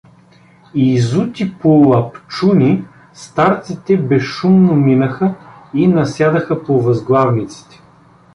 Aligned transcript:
Изути 0.75 1.57
по 1.59 1.67
лапчуни, 1.79 2.85
старците 3.13 3.97
безшумно 3.97 4.75
минаха 4.75 5.33
и 5.73 5.87
насядаха 5.87 6.63
по 6.63 6.81
възглавниците. 6.81 7.81